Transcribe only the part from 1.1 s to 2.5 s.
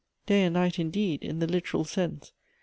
in the literal sense.